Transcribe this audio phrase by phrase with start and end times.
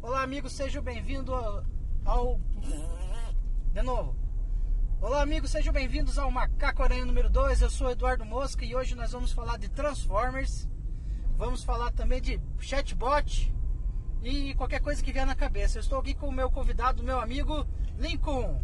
[0.00, 1.64] Olá, amigos, sejam bem-vindos ao,
[2.04, 2.40] ao.
[3.72, 4.16] De novo.
[5.00, 7.62] Olá, amigos, sejam bem-vindos ao Macaco Aranha número 2.
[7.62, 10.68] Eu sou Eduardo Mosca e hoje nós vamos falar de Transformers.
[11.36, 13.52] Vamos falar também de chatbot
[14.22, 15.78] e qualquer coisa que vier na cabeça.
[15.78, 17.66] Eu estou aqui com o meu convidado, meu amigo
[17.98, 18.62] Lincoln.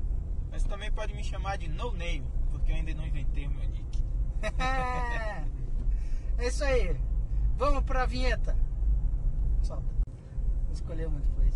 [0.53, 3.69] Mas também pode me chamar de No Name, porque eu ainda não inventei o meu
[3.69, 4.05] nick.
[6.39, 6.97] é isso aí.
[7.57, 8.57] Vamos para a vinheta.
[9.63, 10.04] Solta.
[10.75, 11.55] Escolheu muito depois.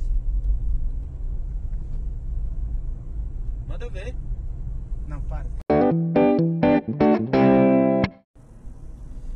[3.66, 4.14] Manda ver.
[5.08, 5.46] Não, para.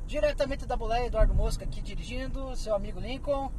[0.07, 3.51] Diretamente da boleia, Eduardo Mosca aqui dirigindo, seu amigo Lincoln.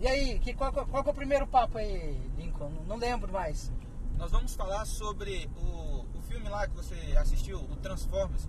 [0.00, 2.70] E aí, que, qual, qual, qual é o primeiro papo aí, Lincoln?
[2.86, 3.70] Não, lembro mais.
[4.16, 8.48] Nós vamos falar sobre o, o filme lá que você assistiu, o Transformers.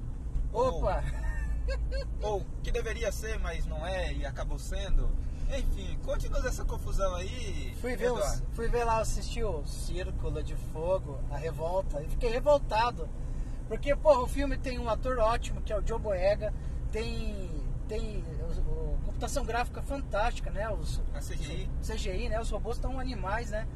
[0.54, 1.04] Opa!
[1.04, 1.27] Ou,
[2.22, 5.10] ou que deveria ser, mas não é e acabou sendo.
[5.50, 7.74] Enfim, conte-nos essa confusão aí.
[7.80, 12.30] Fui ver, os, fui ver lá, assistir o Círculo de Fogo, a revolta, e fiquei
[12.30, 13.08] revoltado.
[13.68, 16.54] Porque, porra, o filme tem um ator ótimo, que é o Joe Boyega,
[16.92, 17.50] tem,
[17.88, 20.70] tem o, o, computação gráfica fantástica, né?
[20.70, 21.70] Os, a CGI.
[21.82, 22.40] CGI, né?
[22.40, 23.68] Os robôs estão animais, né?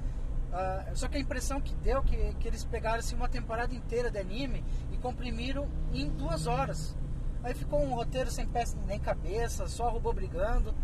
[0.51, 4.11] Uh, só que a impressão que deu que, que eles pegaram assim, uma temporada inteira
[4.11, 6.95] de anime e comprimiram em duas horas.
[7.43, 10.75] Aí ficou um roteiro sem pé nem cabeça, só robô brigando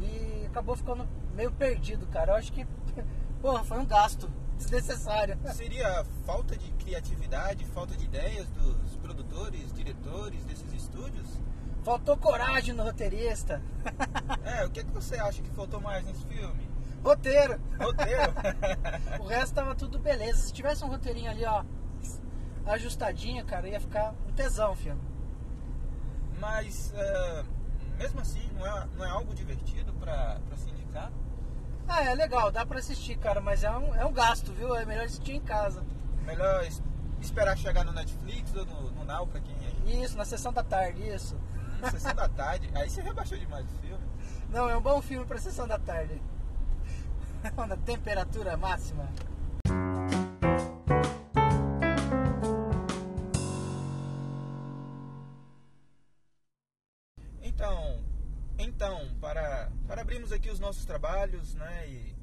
[0.00, 2.32] e acabou ficando meio perdido, cara.
[2.32, 2.66] Eu acho que,
[3.40, 5.38] porra, foi um gasto desnecessário.
[5.52, 11.26] Seria falta de criatividade, falta de ideias dos produtores, diretores desses estúdios?
[11.84, 13.62] Faltou coragem no roteirista.
[14.44, 16.70] É, o que, que você acha que faltou mais nesse filme?
[17.04, 17.60] Roteiro.
[17.78, 18.32] Roteiro?
[19.20, 20.38] o resto tava tudo beleza.
[20.38, 21.64] Se tivesse um roteirinho ali, ó,
[22.66, 25.00] ajustadinho, cara, ia ficar um tesão o filme.
[26.38, 27.46] Mas, uh,
[27.98, 31.10] mesmo assim, não é, não é algo divertido pra, pra se indicar?
[31.88, 34.74] Ah, é legal, dá pra assistir, cara, mas é um, é um gasto, viu?
[34.74, 35.84] É melhor assistir em casa.
[36.24, 36.82] Melhor es
[37.20, 40.02] esperar chegar no Netflix ou no, no Now pra quem é.
[40.02, 41.38] Isso, na sessão da tarde, isso.
[41.80, 42.70] Na sessão da tarde?
[42.74, 44.04] Aí você rebaixou demais o filme.
[44.50, 46.20] Não, é um bom filme pra sessão da tarde.
[47.68, 49.08] Na temperatura máxima.
[58.76, 62.14] Então para, para abrirmos aqui os nossos trabalhos né, e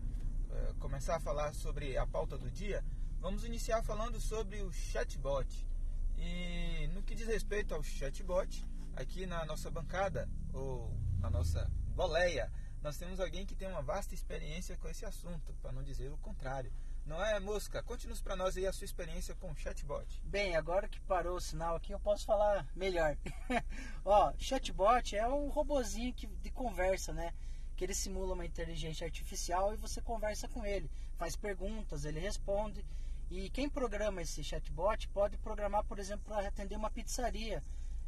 [0.51, 2.85] uh, começar a falar sobre a pauta do dia,
[3.19, 5.67] vamos iniciar falando sobre o chatbot.
[6.15, 8.63] E no que diz respeito ao chatbot,
[8.95, 12.51] aqui na nossa bancada, ou na nossa boleia,
[12.83, 16.17] nós temos alguém que tem uma vasta experiência com esse assunto, para não dizer o
[16.19, 16.71] contrário.
[17.05, 17.83] Não é, Mosca?
[17.83, 20.21] Conte-nos para nós aí a sua experiência com o chatbot.
[20.23, 23.17] Bem, agora que parou o sinal aqui, eu posso falar melhor.
[24.05, 27.33] Ó, chatbot é um robozinho que, de conversa, né?
[27.75, 32.85] Que ele simula uma inteligência artificial e você conversa com ele, faz perguntas, ele responde.
[33.29, 37.61] E quem programa esse chatbot pode programar, por exemplo, para atender uma pizzaria.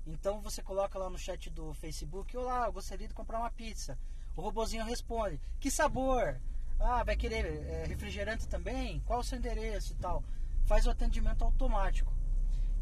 [0.08, 4.00] Então você coloca lá no chat do Facebook, olá, eu gostaria de comprar uma pizza.
[4.38, 6.40] O robozinho responde, que sabor?
[6.80, 9.00] Ah, vai querer é, refrigerante também?
[9.06, 10.24] Qual o seu endereço e tal?
[10.66, 12.14] Faz o atendimento automático.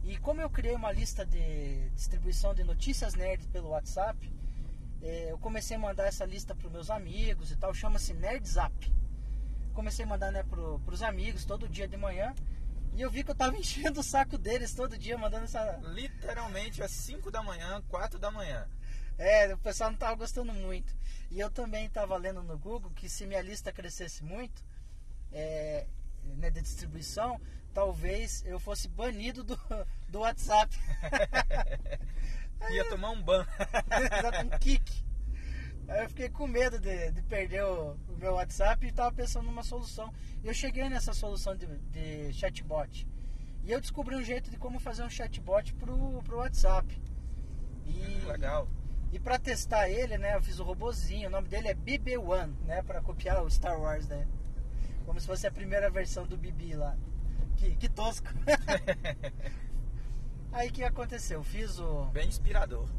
[0.04, 4.32] E como eu criei uma lista de distribuição de notícias nerds pelo WhatsApp,
[5.02, 8.92] é, eu comecei a mandar essa lista para os meus amigos e tal, chama-se Nerdzap.
[9.74, 12.34] Comecei a mandar né, para os amigos todo dia de manhã.
[12.96, 15.80] E eu vi que eu tava enchendo o saco deles todo dia, mandando essa.
[15.84, 18.68] Literalmente às 5 da manhã, 4 da manhã.
[19.18, 20.96] É, o pessoal não tava gostando muito.
[21.30, 24.64] E eu também estava lendo no Google que se minha lista crescesse muito,
[25.32, 25.88] é,
[26.24, 27.40] né, de distribuição,
[27.74, 29.58] talvez eu fosse banido do,
[30.10, 30.76] do WhatsApp.
[32.72, 33.46] Ia tomar um ban.
[34.46, 35.04] um kick.
[35.88, 39.46] Aí eu fiquei com medo de, de perder o, o, meu WhatsApp e estava pensando
[39.46, 40.14] numa solução.
[40.44, 43.06] Eu cheguei nessa solução de, de, chatbot.
[43.64, 47.02] E eu descobri um jeito de como fazer um chatbot pro, pro WhatsApp.
[47.86, 48.68] E, Legal.
[49.14, 51.28] E para testar ele, né, eu fiz o robozinho.
[51.28, 54.28] O nome dele é BB-1, né, para copiar o Star Wars, né?
[55.06, 56.98] Como se fosse a primeira versão do BB lá.
[57.58, 58.28] Que, que tosco.
[60.52, 61.44] Aí o que aconteceu?
[61.44, 62.06] Fiz o.
[62.06, 62.90] Bem inspirador.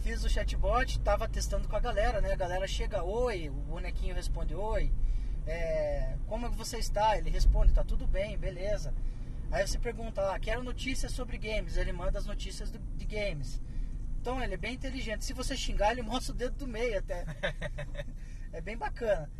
[0.00, 2.32] Fiz o chatbot, tava testando com a galera, né?
[2.32, 4.92] A galera chega, oi, o bonequinho responde oi.
[5.46, 7.16] É, como é você está?
[7.16, 8.92] Ele responde, tá tudo bem, beleza.
[9.50, 11.78] Aí você pergunta lá, quero notícias sobre games.
[11.78, 13.58] Ele manda as notícias do, de games.
[14.20, 15.24] Então ele é bem inteligente.
[15.24, 17.24] Se você xingar, ele mostra o dedo do meio até.
[18.52, 19.30] é bem bacana.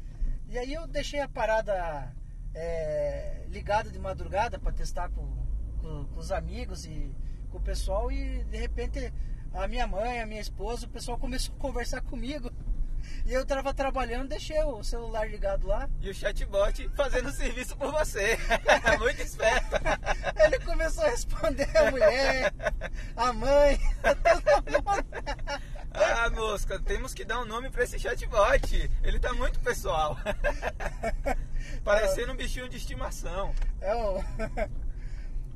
[0.48, 2.12] E aí eu deixei a parada
[2.54, 5.26] é, ligada de madrugada para testar com,
[5.80, 7.14] com, com, os amigos e
[7.50, 9.12] com o pessoal e de repente
[9.52, 12.50] a minha mãe, a minha esposa, o pessoal começou a conversar comigo.
[13.24, 15.88] E eu tava trabalhando, deixei o celular ligado lá.
[16.00, 18.38] E o chatbot fazendo serviço por você.
[18.98, 19.76] Muito esperto.
[20.44, 22.52] Ele começou a responder a mulher,
[23.16, 23.78] a mãe.
[26.78, 28.90] Temos que dar um nome pra esse chatbot.
[29.02, 30.16] Ele tá muito pessoal.
[31.82, 33.54] Parecendo um bichinho de estimação.
[33.80, 34.22] É um.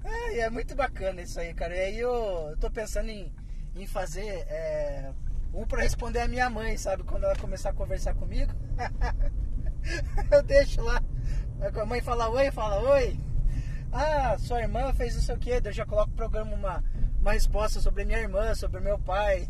[0.05, 1.75] É, é muito bacana isso aí, cara.
[1.75, 3.33] E aí eu, tô pensando em,
[3.75, 5.11] em fazer é,
[5.53, 7.05] um pra responder a minha mãe, sabe?
[7.05, 8.53] Quando ela começar a conversar comigo.
[10.31, 11.03] eu deixo lá.
[11.81, 13.19] A mãe fala oi, fala oi.
[13.91, 15.51] Ah, sua irmã fez isso aqui.
[15.51, 16.85] Eu já coloco o programa uma,
[17.21, 19.49] uma resposta sobre minha irmã, sobre meu pai,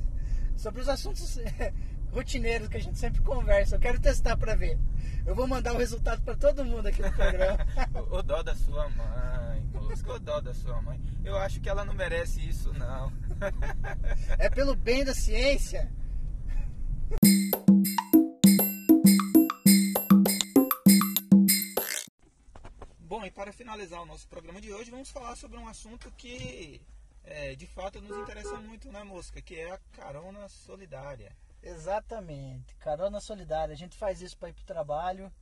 [0.57, 1.39] sobre os assuntos
[2.13, 3.77] rotineiros que a gente sempre conversa.
[3.77, 4.79] Eu quero testar pra ver.
[5.27, 7.59] Eu vou mandar o resultado pra todo mundo aqui no programa.
[8.11, 9.71] o, dó da sua mãe.
[9.75, 11.01] O dó da sua mãe.
[11.25, 13.13] Eu acho que ela não merece isso, não.
[14.39, 15.91] é pelo bem da ciência.
[23.01, 26.81] Bom, e para finalizar o nosso programa de hoje, vamos falar sobre um assunto que
[27.25, 29.41] é, de fato nos interessa muito, né, Mosca?
[29.41, 31.35] Que é a carona solidária.
[31.63, 33.73] Exatamente, carona solidária.
[33.73, 35.33] A gente faz isso para ir para o trabalho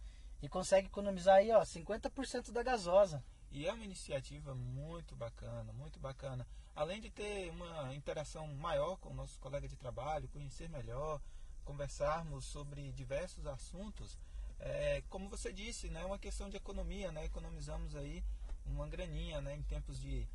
[0.41, 3.23] e consegue economizar aí, ó, 50% da gasosa.
[3.51, 6.47] E é uma iniciativa muito bacana, muito bacana.
[6.75, 11.21] Além de ter uma interação maior com nossos colegas de trabalho, conhecer melhor,
[11.65, 14.17] conversarmos sobre diversos assuntos,
[14.59, 18.25] é, como você disse, né, uma questão de economia, né, economizamos aí
[18.65, 20.27] uma graninha, né, em tempos de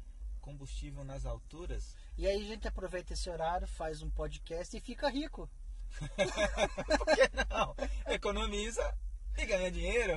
[0.48, 1.94] combustível nas alturas.
[2.18, 5.50] E aí a gente aproveita esse horário, faz um podcast e fica rico.
[6.98, 7.76] Por que não?
[8.08, 8.98] Economiza
[9.38, 10.14] e ganha dinheiro.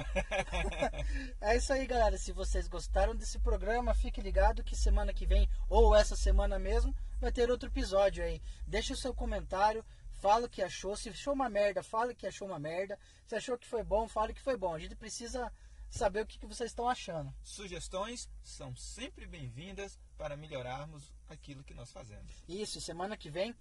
[1.41, 2.17] é isso aí, galera.
[2.17, 6.95] Se vocês gostaram desse programa, fique ligado que semana que vem, ou essa semana mesmo,
[7.21, 8.41] vai ter outro episódio aí.
[8.65, 10.97] Deixa o seu comentário, fala o que achou.
[10.97, 12.97] Se achou uma merda, fala que achou uma merda.
[13.27, 14.73] Se achou que foi bom, fala que foi bom.
[14.73, 15.53] A gente precisa
[15.91, 17.35] saber o que, que vocês estão achando.
[17.43, 22.33] Sugestões são sempre bem-vindas para melhorarmos aquilo que nós fazemos.
[22.49, 23.55] Isso, semana que vem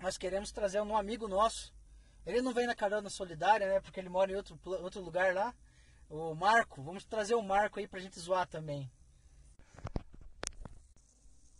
[0.00, 1.74] nós queremos trazer um amigo nosso.
[2.24, 3.80] Ele não vem na carona solidária, né?
[3.80, 5.54] Porque ele mora em outro, outro lugar lá.
[6.08, 8.90] O Marco, vamos trazer o Marco aí pra gente zoar também.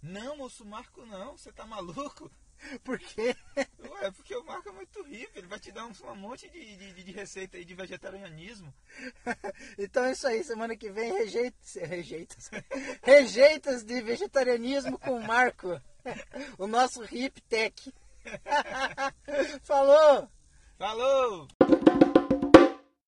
[0.03, 2.31] Não, moço, Marco não, você tá maluco?
[2.83, 3.37] Por quê?
[3.57, 6.77] Ué, porque o Marco é muito rico, ele vai te dar um, um monte de,
[6.77, 8.73] de, de, receita aí de vegetarianismo.
[9.82, 12.50] então é isso aí, semana que vem rejeitas, rejeitas,
[13.03, 15.81] rejeitas de vegetarianismo com o Marco,
[16.59, 17.93] o nosso hip tech.
[19.65, 20.29] Falou!
[20.79, 21.49] Falou!